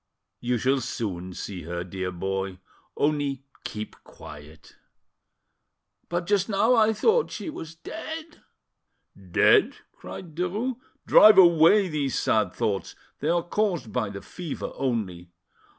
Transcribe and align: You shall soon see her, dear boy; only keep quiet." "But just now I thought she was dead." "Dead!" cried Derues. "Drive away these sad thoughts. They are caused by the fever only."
You 0.39 0.57
shall 0.57 0.81
soon 0.81 1.35
see 1.35 1.61
her, 1.61 1.83
dear 1.83 2.09
boy; 2.11 2.57
only 2.97 3.43
keep 3.63 3.95
quiet." 4.03 4.75
"But 6.09 6.25
just 6.25 6.49
now 6.49 6.73
I 6.73 6.91
thought 6.91 7.29
she 7.29 7.51
was 7.51 7.75
dead." 7.75 8.41
"Dead!" 9.29 9.75
cried 9.91 10.33
Derues. 10.33 10.77
"Drive 11.05 11.37
away 11.37 11.87
these 11.87 12.17
sad 12.17 12.51
thoughts. 12.51 12.95
They 13.19 13.29
are 13.29 13.43
caused 13.43 13.93
by 13.93 14.09
the 14.09 14.23
fever 14.23 14.71
only." 14.73 15.29